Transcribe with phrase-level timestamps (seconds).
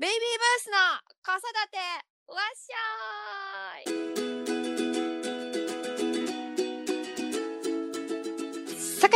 [0.00, 0.78] ベイビーブースの
[1.26, 1.42] 子育
[1.72, 1.78] て
[2.28, 4.17] わっしゃーい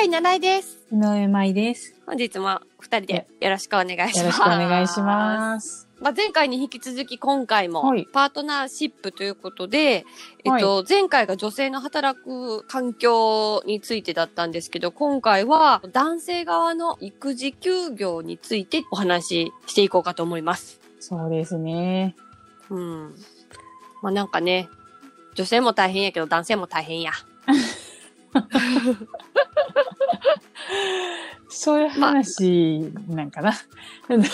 [0.04, 0.80] 井七重です。
[0.90, 1.94] 井上舞です。
[2.06, 4.18] 本日も二人でよろしくお願いします。
[4.18, 5.88] よろしくお願いします。
[6.00, 10.04] まあ、前回に引き続き今回もはいパートナーシップということで、
[10.44, 20.80] はいえっと、前回が女性の働く環境についてだったんですけど、今回は男性側の育児休業についてお話ししていこうかと思います。
[20.98, 22.16] そうですね。
[22.70, 23.14] うん。
[24.02, 24.69] まあなんかね、
[25.36, 27.12] 女性も大変やけど男性も大変や。
[31.62, 33.52] そういう話なんかな。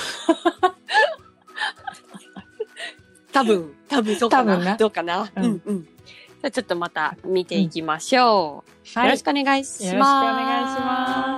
[3.31, 4.55] 多分、多分そうかな。
[4.55, 5.25] 多分などうかな。
[5.25, 5.83] ううんんうん。
[5.83, 8.65] じゃあちょっとまた見ていきましょ
[8.97, 9.01] う。
[9.01, 9.85] よろしくお願いします。
[9.85, 11.38] よろしくお願いしま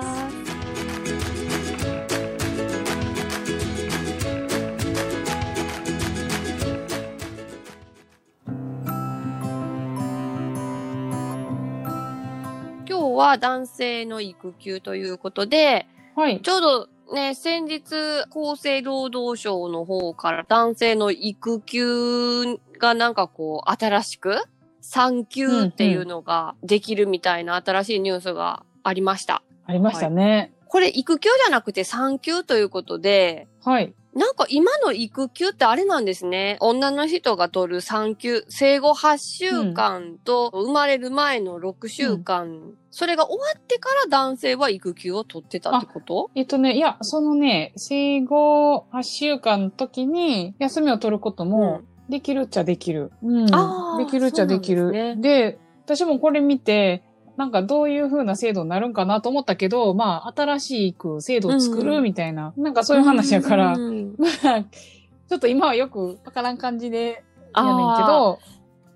[13.21, 16.41] は男性の育休ということで、はい。
[16.41, 17.83] ちょうどね、先日、
[18.29, 24.43] 厚生労働省の方から男性の育休がなんかこう、新しく、
[24.81, 29.43] 産休っていうのができるみたいな新しいニュースがありました。
[29.65, 30.53] ありましたね。
[30.67, 33.93] これ育休じゃなくて産休ということで、はい。
[34.13, 36.57] なんか今の育休ってあれなんですね。
[36.59, 46.29] 女の人が取る産休、生後8週間と生まれる前の6週間、それが終わってから男性は育休を取ってたってこと？
[46.35, 53.13] えっとね、いや、そのね、生後8週間の時に休みを取ることもできるっちゃできる。
[53.23, 53.55] うん。
[53.55, 54.81] あーできるっちゃできる。
[54.81, 57.03] そうなんで私もこれ見て、
[57.37, 67.23] なんかどういう風な制度になるんかなと思ったけど、まあ、新しく制度を作るみたいな、なんかそういう話やから、うんまあ、ちょっと今はよくわからん感じで
[67.55, 68.39] やねんけあど、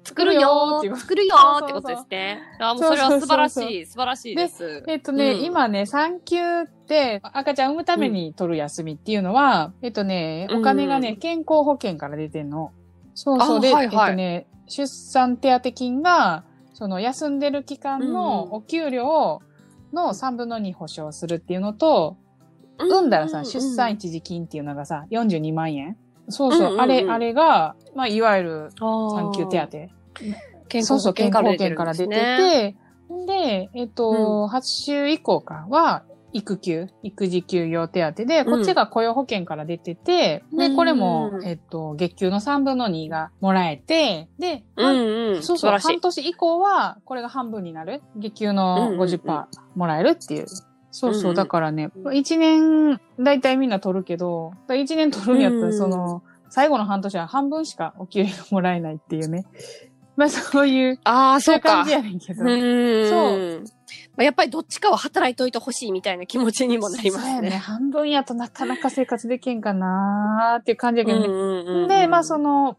[0.05, 0.95] 作るよーっていう。
[0.97, 1.87] 作るよーってこと。
[1.87, 2.39] ですね。
[2.59, 4.83] あもうそれは素晴らしい、素晴らしいです。
[4.87, 5.43] えっとね、うん。
[5.43, 12.71] 今ね、産休って赤ちゃん産むために取る休みっていうのは、えっとね、お金がね、うん健康保険から出てんの。
[13.15, 13.59] そうそう。
[13.59, 14.09] で、あはいはい。
[14.09, 16.43] えっとね、出産手当金が、
[16.75, 19.41] その休んでる期間うんのお給料
[19.93, 22.17] の3分の2保証するっていうのと、
[22.77, 25.97] 産んだらさ、出産一時金っていうのがさ、42万円。
[26.27, 26.81] そうそう、うんうんうん。
[26.81, 29.89] あれ、あれが、まあ、いわゆる産産休手
[30.69, 30.83] 当。
[30.83, 31.93] そうそう、健険康保から出険から。
[31.93, 32.75] 出てて、
[33.25, 36.03] で、えっと、8週以降かは、
[36.35, 45.43] 育休、育児休業手当で、こっちが雇用保険から出てて、で、うんこれもう、んえっと、月給の3分の2がもらえて、で、うんうん。
[45.43, 46.01] そうそう、半。
[46.01, 48.01] 年以降は、これが半分になる。
[48.17, 50.45] 月給のうんうんうん50%もらえるっていう。
[50.91, 59.45] そうそう、だからね、1年、だいたいみんな取るけど、1年取るんやったら、その、最後の半年は半分しかお給料もらえないっていうね。
[60.15, 62.01] まあそういう、ああ、そううかそいう感じ。
[62.01, 62.43] やねんけど。
[62.43, 63.09] う。
[63.09, 63.63] そう
[64.17, 67.49] まあ、やっぱりどっちかは働いといてほしいみたいな気持ちにもなりますそうやね。
[67.49, 67.57] ね。
[67.57, 71.27] 半分やとなかなか生活できんかなーっていう感じやけどね。
[71.27, 72.77] うんうんうんで、まあその、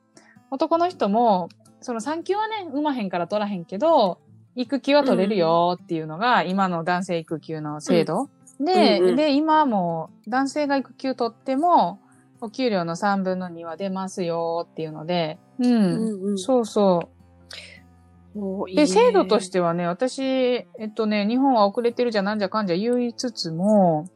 [0.51, 1.49] 男の人も、
[1.81, 4.19] その産休はね、産まへんから取らへんけど、
[4.55, 8.31] 育休は取れるよっていうのが、今の男性育休の制度。
[8.59, 12.01] で、うんうんで、今も男性が育休取っても、
[12.41, 15.67] お給料の3分の2は出ますよっていうので、うん。
[15.67, 17.16] うんうんそうそう。
[18.75, 24.09] で、制度としてはね、私、えっとね、日本は遅れてるじゃなんじゃかんじゃ言いつつも、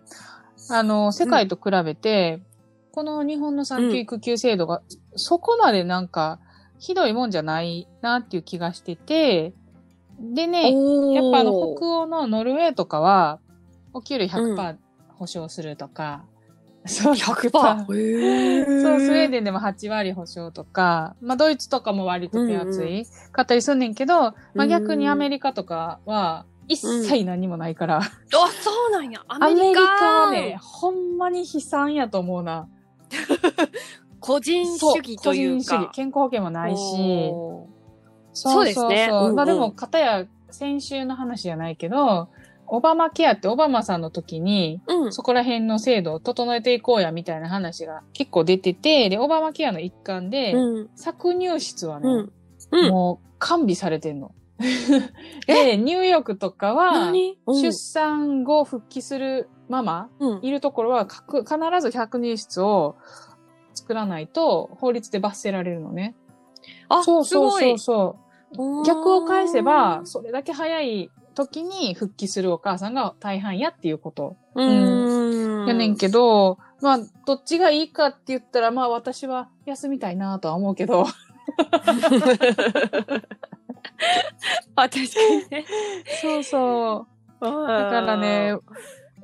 [0.69, 2.41] あの、世界と比べて、
[2.93, 4.83] この日本の産休育休制度が、
[5.15, 6.39] そこまでなんか、
[6.79, 9.55] ひどいもんじゃないなっていう気がしてて、
[10.19, 10.73] でね、
[11.15, 13.41] やっぱあの、北欧のノルウェーとかは、
[13.93, 14.77] お給料100%
[15.09, 16.25] 保証するとか、
[16.87, 17.51] そう、100%。
[17.95, 18.83] へー。
[18.83, 23.07] そう、スウェーデンでも8割保証とか、まあドイツとかも割と手厚い。
[23.33, 28.03] かったりすんねんけど、まあ逆にアメリカとかは一切何もないから、あ、
[28.63, 29.23] そうなんや。
[29.29, 29.63] アメリカ。
[29.63, 32.69] アメリカはね、ほんまに悲惨やと思うな。
[34.21, 35.87] 個人主義という個人主義。
[35.87, 35.91] か。
[35.93, 36.79] 健康保険もないし、
[37.33, 37.81] おー。
[38.33, 39.35] そうですねそううんうん。
[39.37, 42.29] まあでも、片や先週の話じゃないけど、
[42.73, 45.13] オバマケアってオバマさんの時に、うん。
[45.13, 50.91] そこら辺の制度を整えていこうやみたいな話が結構出てて、で、オバマケアの一環で、うん。
[50.97, 52.33] 搾乳室はね、うん。
[52.71, 52.91] うん。
[52.91, 54.33] もう完備されてんの。
[55.47, 57.13] で、ニューヨークとかは、
[57.49, 60.41] 出産後復帰するママうん。
[60.43, 62.95] いるところは必ず100乳室を
[63.75, 66.15] 作らないと法律で罰せられるのね。
[66.89, 67.79] あ、そうそうそう。
[67.79, 68.17] そ
[68.57, 68.87] う。
[68.87, 74.37] 逆を返せば、それだけ早い時に復帰するお母さんが大半やっていうこと。
[74.55, 75.67] うーん。
[75.67, 81.07] やねんけど、まあ、どっちがいいかって言ったら、まあ私は休みたいなとは思うけど。
[84.77, 85.65] あ、確かにね。
[86.21, 87.07] そうそ
[87.41, 87.45] う。
[87.45, 88.57] だからね、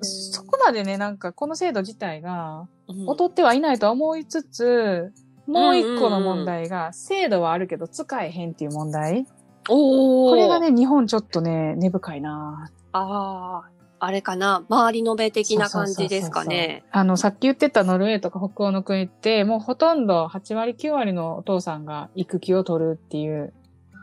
[0.01, 5.13] そこまでね、なんかこの制度自体がうん、劣ってはいないとは思いつつ、
[5.47, 9.27] もう一個の問題が、制度はあるけど使えへんっていう問題。
[9.69, 14.65] おーこれがね、日本ちょっとね、根深いなああ、あれかな。
[14.69, 16.85] 周りのべ的な感じですかね。
[16.91, 23.53] あの、さっき言ってたノルウェーとか北欧の国って、もうほとんど8割9割のお父さんが育休を取るっていう。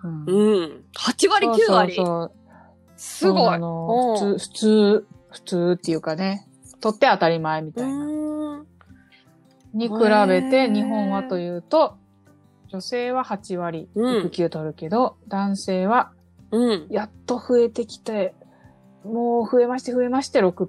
[0.04, 0.84] うんうん。
[0.98, 1.96] 8割、9割。
[1.96, 2.32] そうそうそう
[2.96, 3.58] すごい。
[3.58, 6.48] 普通、普通、普通っていうかね、
[6.82, 8.66] 取って当たり前みうたいな。
[9.74, 11.96] に比べへて、ー日本はというと、
[12.74, 16.12] 女性は8割うん育休取るけど、男性は
[16.52, 16.88] うん。
[16.90, 18.34] やっと増えてきて、
[19.06, 20.66] もう増えまして増えまして6%。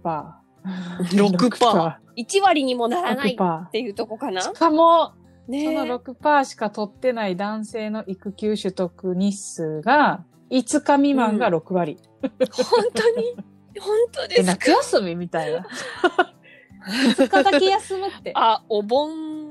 [0.67, 1.95] 6%。
[2.17, 3.67] 1割にもならないっ6%。
[3.71, 4.43] ていうとこかな？
[4.43, 5.12] しかも、
[5.49, 11.99] ねその6%しか取ってない男性の育休取得日数が、5日未満が6割。
[12.21, 12.31] 本
[12.95, 13.35] 当に？
[13.81, 14.53] 本当で、ですか？
[14.53, 15.67] 夏休みみたいな。
[17.17, 18.33] 2日だけ休むって。
[18.35, 19.44] あ、お盆、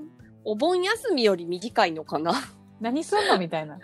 [0.45, 2.33] お盆休みより短いのかな？
[2.81, 3.77] 何すんのみたいな。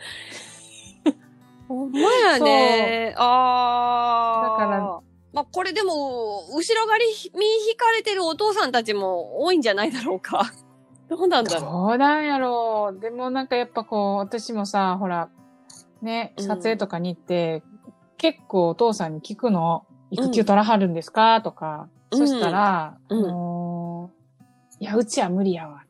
[1.67, 3.13] ほんまやね。
[3.17, 4.59] ああ。
[4.59, 4.79] だから、
[5.33, 10.51] まあこれでも、後ろ狩り見引かれてるお父さんたちも多いんじゃないだろうか。
[11.09, 12.99] どうなんだろどうなんやろう。
[12.99, 15.29] でもなんかやっぱこう、私もさ、ほら、
[16.01, 17.63] ね、うん撮影とかに行って、
[18.17, 21.41] 結構お父さんに聞くの、育休取らはるんですか？
[21.41, 25.83] とか、うんそしたら、うんあのーいや、うちは無理やわ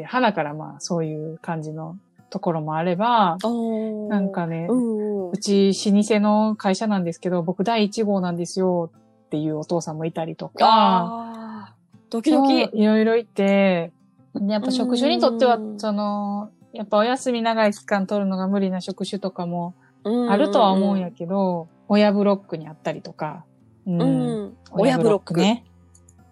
[0.00, 1.96] て、花からまあそういう感じの
[2.30, 4.08] ところもあれば、う。
[4.08, 5.38] なんかね、うんうんう。
[5.38, 8.90] ち老舗の会社なんですけど、僕第一号なんですよ
[9.26, 11.74] っていうお父さんもいたりとか。
[12.10, 12.68] ドキドキ。
[12.72, 13.92] いろいろいて、
[14.34, 23.44] でやっぱ職種にとってはう、んその、やっぱお休み長い期間取るのが無理な職種とかもああるとは思うんやけど、親ブロックにあったりとか、
[23.86, 24.04] うんう
[24.48, 24.56] ん。
[24.72, 25.34] 親ブロック。
[25.34, 25.64] ね。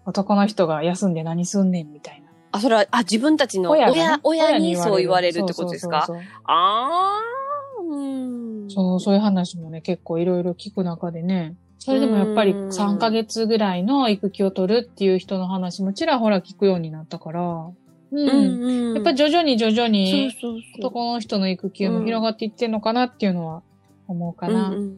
[0.05, 2.24] 男の人が休んで何すんねんみたいな。
[2.55, 7.81] あ、それは、あ、自分たちの親、がね親にそう言われるってことですかそうそうそうああ。
[7.81, 8.71] うん。
[8.71, 11.55] そう、そういう話もね、結構いろいろ聞く中でね。
[11.79, 17.41] それでもやっぱりうん3ヶ月ぐらいの育休を取るっていう人の話もちらほら聞くようになったから、
[18.11, 18.29] うん。
[18.29, 18.95] うん。
[18.95, 20.31] やっぱ徐々に徐々に。
[20.79, 23.63] 男の人の育休も広がっていってんのかなっていうのは
[24.07, 24.69] 思うかな。
[24.69, 24.95] うんうん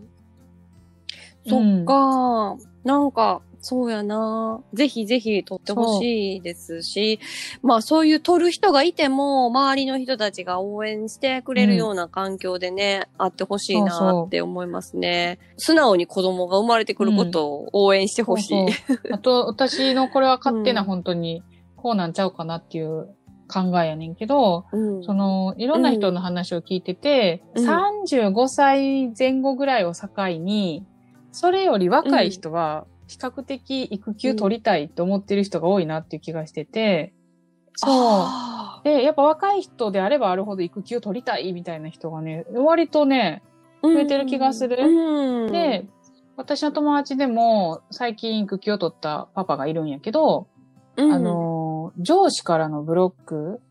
[1.50, 4.62] そっか、なんか、そうやな。
[4.74, 7.20] ぜひぜひ取ってほしいですし、
[7.62, 15.40] まあそういう取る人がいても、周りの人たちが応援してくれるような環境でね、あってほしいなって思いますね。
[15.58, 18.48] 素直に子供が生まれてくることを応援してほしい。
[18.48, 19.00] そうそう。
[19.14, 20.88] あと、私のこれは勝手なうん。
[20.88, 21.44] 本当に
[21.76, 23.10] こうなんちゃうかなっていう
[23.48, 25.04] 考えやねんけど、うん。
[25.04, 27.70] その、いろんな人の話を聞いてて、うん。
[27.70, 30.86] 35歳前後ぐらいを境に、
[31.32, 37.14] それより若い人は、比較的育休取りたいって思ってる人が多いなっていう気がしてて、
[37.76, 37.94] そう。
[37.94, 44.78] あで、やっぱ若い人であればあるほど育休取りたいみたいな人がね、割とね、ー増えてる気がする。
[44.80, 45.52] うん。
[45.52, 45.86] で、
[46.36, 50.48] 私の友達でも最近育休を取ったパパがいるんやけど、
[50.96, 51.14] うん。
[51.14, 53.62] あの、上司からのブロック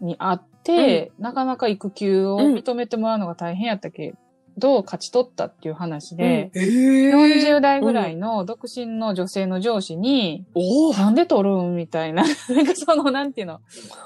[0.00, 4.14] にあって、なかなか育休を認めてもらうのが大変やったけ
[4.58, 7.52] ど、勝ち取ったっていう話で、うん、えー。
[7.52, 10.98] 40代ぐらいの独身の女性の上司に、おー。
[10.98, 12.24] なんで取るんみたいな。
[12.50, 13.60] なんかその、なんていうの、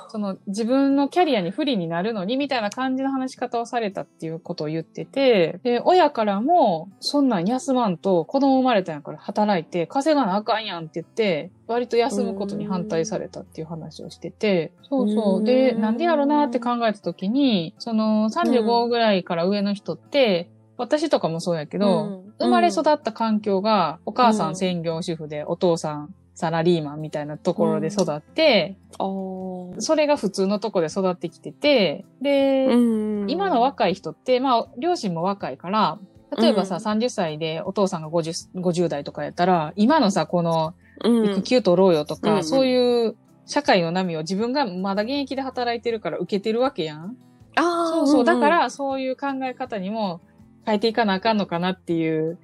[0.09, 15.39] その自分のキャリアに不利になるのに、みたいな感じの話し方をされたっていうことを言ってて、で、親からも、そんなん休まんと子供生まれたんやから働いて稼がなあかんやんって言って、割と休むことに反対されたっていう話をしてて、そうそう。
[15.39, 15.41] う。
[15.41, 15.45] ん。
[15.45, 22.33] で、なんでやろなって考えたときに、その35ぐらいから上の人って、私とかもそうやけど、うん。
[22.39, 29.81] 生まれ育った環境が、お母さん専業主婦で、お父さんサラリーマンみたいなところで育って、あー。
[29.81, 33.31] それが普通のとこで育ってきてて、で、うん。
[33.31, 35.99] 今の若い人って、まあ、両親も若いから、
[36.39, 36.83] 例えばさ、うん。
[36.83, 47.17] 30歳でお父さんが 50, 50代とかやったら、今のさ、このうん育休取ろうよとか、うんそういう社会の波を自分がまだ現役で働いてるから受けてるわけやん。
[47.55, 48.21] あーそうそう。
[48.21, 48.25] んん。
[48.25, 50.21] だから、そういう考え方にも
[50.65, 52.41] 変えていかなあかんのかなっていう。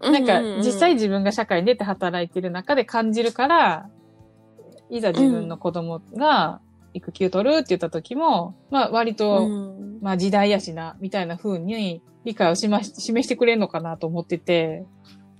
[0.00, 3.90] なんか、実際自分が社会に出て働いてる中で感じるから、
[4.88, 6.60] いざ自分の子供が
[6.94, 10.00] 育休取るって言った時も、まあ割うと、ん。
[10.00, 14.84] まあ時代やしな、みたいな風に理解をしまし示してくれるのかなと思ってて、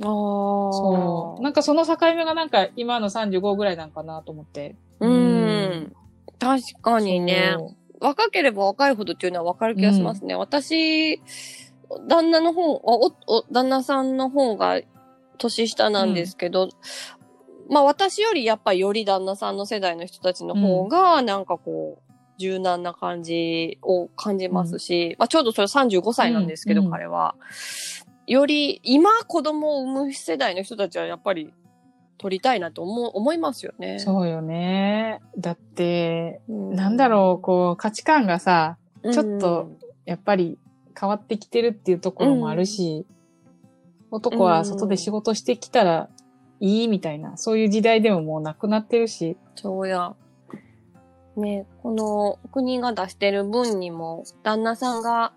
[0.02, 1.42] そう。
[1.42, 4.76] なんかその境目がなんか今の35ぐらいなんかなと思って。
[5.00, 5.92] うん。
[6.38, 7.56] 確かにね。
[8.00, 10.34] 若ければ若いほどっていうのは分かる気がしますね。
[10.34, 11.20] 私、
[12.08, 14.80] 旦那の方、お、お、旦那さんの方が
[15.38, 16.70] 年下なんですけど、
[17.68, 27.34] まあ私よりやっぱりより旦那さんの世代の人たちの方が、なんかこう、柔軟な感じを感じますし、まあちょうどそれ35歳なんですけど、うん彼は。
[28.26, 31.52] より、今子供を産む世代の人たちはやっぱり
[32.18, 33.98] 取りたいなと思う、思いますよね。
[33.98, 35.20] そうよね。
[35.38, 39.70] だって、うんなんだろう、こう、価値観がさ、うんちょっと
[40.04, 40.58] やっぱり
[40.98, 43.06] 変わってきてるっていうところもあるし、
[44.10, 46.10] 男は外で仕事してきたら
[46.60, 50.14] いいみたいな、そういう時代でももうなくなってるし、そうや。
[51.36, 55.32] ね、この国が出してる分にも、旦那さんが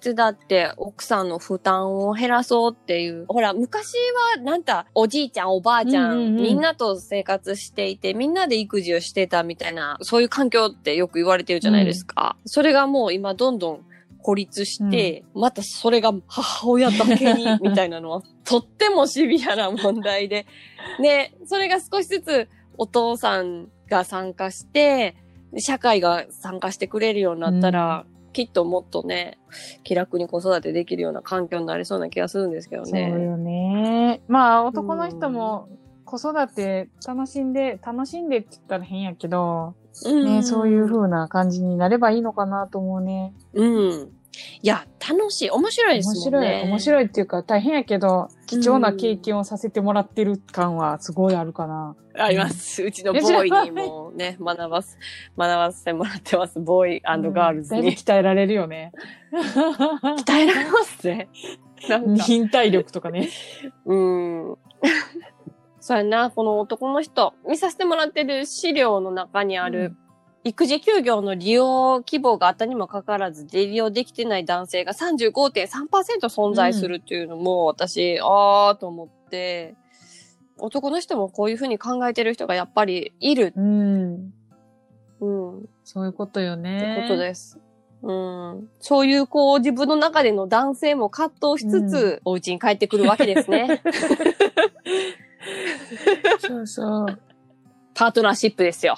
[0.00, 3.26] 手伝って奥さんの負担を減らそうっていう。
[3.28, 3.94] ほら、昔
[4.36, 6.42] はなんだ、おじいちゃん、おばあちゃん、うんうんうん。
[6.42, 12.36] みんなと生活していて、みんなで育児をしてたみたいな、そういう環境ってよく言われてるじゃないですか。
[12.46, 13.84] それがもう今どんどん
[14.22, 20.46] 孤立して、またそれが母親だけに、みたいなのは、とってもシビアな問題で、
[21.00, 25.16] ね、それが少しずつお父さんが参加して、
[25.58, 29.38] 社会が参加してくれるようになったら、きっともっとね、
[29.84, 33.10] 気楽に子育てできるような環境になりそうな気がするんですけどそうね。
[33.10, 34.22] よね。
[34.28, 35.68] まあ男の人も
[36.04, 39.74] 子育て楽しんで、楽しんでって言ったら変やけど、
[40.04, 43.34] うんね、そういう風な感じになればいいのかなと思うね。
[43.54, 44.12] うん。
[44.62, 45.50] いや、楽しい。
[45.50, 46.62] 面白いですもん面白い、ね。
[46.66, 51.96] 面白いっていうか大変やけど、貴重な経験をさせてもらってる感はすごいあるかな。
[52.14, 52.82] あります。
[52.82, 54.98] うちのボーイにもね、学ばす、
[55.38, 56.60] 学ばせてもらってます。
[56.60, 57.96] ボーイガールズに。
[57.96, 58.92] 鍛えられるよね。
[59.32, 61.28] 鍛えられますね。
[61.88, 62.24] なんか。
[62.24, 63.30] 忍耐力とかね。
[63.86, 64.56] うん。
[65.80, 69.96] そうやな、この男の人、見させてもらってる資料の中にある、
[70.44, 75.68] 育児休業の利用希望があったにもかかわらず、利用できてない男性が35.3%
[76.22, 79.76] 存在するっていうのも、私、あーと思って、
[80.58, 83.52] 男の人もこういうふうに考えてる人がやっぱりいる。
[83.56, 84.32] うん。
[85.20, 85.58] うん。
[85.60, 87.06] っそういうことよてね。
[87.08, 87.58] ことです。
[88.02, 88.68] うん。
[88.80, 93.80] そういう、こう、自分の中での男性も葛藤しつつ、お家に帰ってくるわけですね。
[96.40, 97.18] そうそう。
[97.94, 98.96] パートナーシップですよ。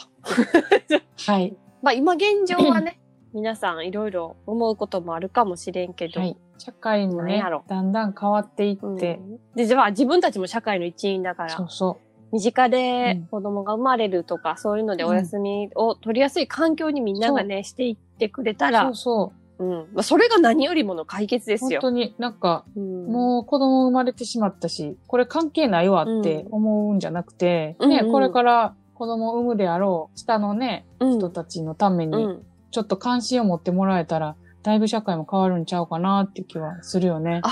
[1.26, 1.56] はい。
[1.82, 2.98] まあ今現状はね、
[3.34, 6.36] 皆さんいろいろ思うこともあるかもしれんけど、はい。
[6.58, 11.98] 社会もねだんだん変わっていって、うんで、じゃあ自分たちも社会の一員だから、そうそ
[12.32, 18.70] 身近うでん子供が生まれるとか、そういうのでお休みを取りやすい環境にみんながね、していってくれたう。
[18.70, 19.64] ら、そうそう。
[19.64, 19.70] うん。
[19.94, 21.80] まあそれが何よりもの解決ですよ。
[21.80, 32.46] 本当になんか、うんもう子供生まれてしまったし、これ関係ないわって思うんじゃなくて、ね、うんうんこれから子供を産むであろう下のね、うん人たちのために、うん。
[32.70, 37.42] ちょっと関心を持ってもらえたら、だいぶ社会も変わるんちゃうかなって気はするよね。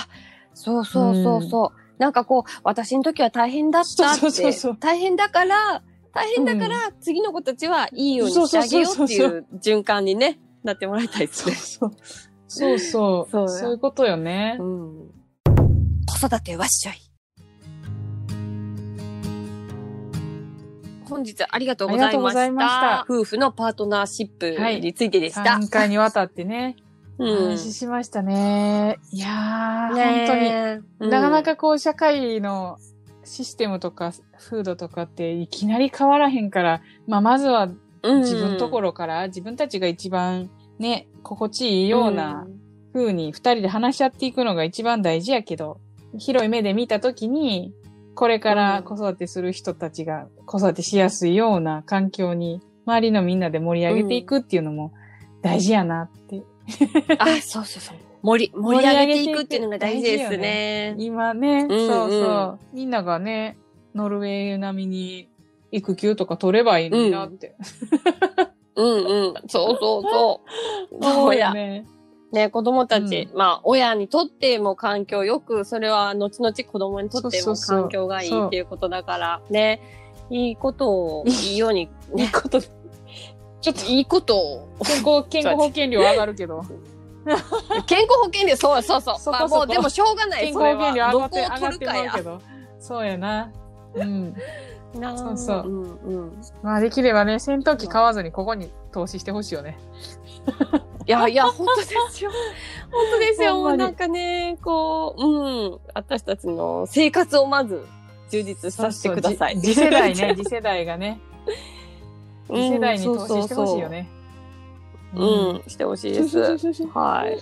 [0.54, 2.00] そうそうそうそう。
[2.02, 4.20] なんかこう、私の時は大変だったって。
[4.20, 5.82] そうそうそうそう大変だから、
[6.12, 11.96] 大変だから、次の子たちはいいようにしてあげようっていう循環にね、なってもらいたいですそうね。
[12.48, 12.74] そう。
[12.74, 13.30] そうそう。
[13.30, 14.56] そうやそういうことよね。
[14.58, 15.10] うん。
[16.06, 17.11] 子育てわっしょい。
[21.12, 22.10] 本日ありがとうございました。
[22.10, 25.42] ありがとうございました夫婦のパートナーシップについてでした。
[25.42, 26.76] 3回にわたってね、
[27.18, 28.98] うん話しましたね。
[29.12, 30.46] いやー、ね本当に。
[30.46, 32.78] えなかなかこう、社会の
[33.24, 37.68] システムとか、風土とかっていきなり変わらへんから、まあ、まずは
[38.02, 42.46] うん自分のところから、自分たちが一番ね、心地いいような
[42.92, 45.78] 風に二人で話し合っていくのが一番大事やけど、
[46.18, 47.72] 広い目で見たときに、
[48.14, 54.92] これから子育てする人たちが子育てしやすいような環境に、周りのみんなで盛り上げていくっていうのも
[55.40, 56.42] 大事やなって。
[57.18, 57.96] あ、そうそうそう。
[58.22, 60.94] 盛り、盛り上げていくっていうのが大事ですね。
[60.98, 62.58] 今ね、うんうんそうそう。
[62.72, 63.58] みんながね、
[63.94, 65.28] ノルウェー並みに
[65.70, 67.56] 育休とか取ればいいのになって。
[68.76, 69.34] うんうん。
[69.48, 70.40] そうそうそ
[70.92, 70.96] う。
[70.96, 71.48] 思そうや。
[71.48, 71.86] よね。
[72.32, 79.80] ね、子供たち、まあ、親にとっても環境よく、それは後々子供にとっても環境がいいっていうことだから、ね、
[80.30, 86.64] いいことを、いいように、 ね、こと、ちょっといいことを、健康、健康保険料上がるけど。
[87.86, 89.18] 健康保険料、そうそうそう。
[89.18, 90.54] そこそこまあもう、でもしょうがない、健。
[90.54, 92.22] 康保険料上どこをがって、上が取るかやってまうけ。
[92.22, 92.40] ど。
[92.80, 93.52] そうやな。
[93.94, 94.34] うん。
[94.94, 96.42] そうそううんうん。
[96.62, 99.78] まあできればね、戦闘機買わずにここに投資してほしいよね。
[101.06, 102.00] いやいや、本当ですよ。
[102.90, 103.76] 本当ですよ。
[103.76, 105.78] なんかね、こう、うん。
[105.94, 107.86] 私たちの生活をまず
[108.30, 109.60] 充実させてください。
[109.60, 111.20] 次世代ね、 次世代がね。
[112.48, 114.08] 次世代に投資してほしいよね。
[115.14, 116.38] うん、してほしいです。
[116.94, 117.38] はい。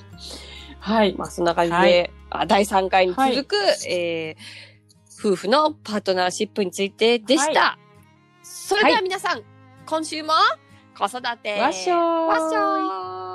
[0.78, 1.14] はい。
[1.16, 3.56] まあ、そんな感じで、はいあ第3回に続く、
[3.88, 4.70] えー
[5.22, 7.78] 夫婦のパートナーシップについてでした。
[8.42, 9.42] それでは皆さん、
[9.84, 10.32] 今週も
[11.00, 12.28] 子育て、わっしょーい。
[12.28, 13.29] わっしょーい